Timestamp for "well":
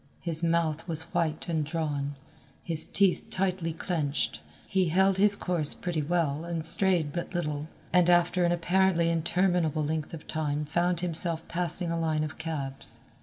6.01-6.43